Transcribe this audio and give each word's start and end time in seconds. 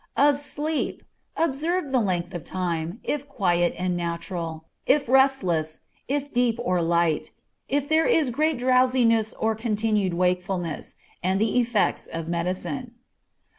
Of 0.17 0.39
sleep. 0.39 1.03
Observe 1.37 1.91
the 1.91 1.99
length 1.99 2.33
of 2.33 2.43
time, 2.43 2.99
if 3.03 3.27
quiet 3.27 3.75
and 3.77 3.95
natural, 3.95 4.65
if 4.87 5.07
restless, 5.07 5.81
if 6.07 6.33
deep 6.33 6.57
or 6.63 6.81
light, 6.81 7.29
if 7.69 7.87
there 7.87 8.07
is 8.07 8.31
great 8.31 8.57
drowsiness 8.57 9.31
or 9.35 9.53
continued 9.53 10.15
wakefulness, 10.15 10.95
and 11.21 11.39
the 11.39 11.59
effects 11.59 12.07
of 12.07 12.27
medicine. 12.27 12.95